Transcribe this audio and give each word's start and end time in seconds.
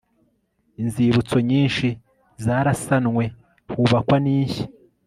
inzibutso 0.81 1.37
nyinshi 1.49 1.87
zarasanwe, 2.43 3.23
hubakwa 3.71 4.17
n'inshya 4.23 4.65